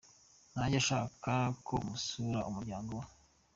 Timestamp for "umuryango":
2.49-2.91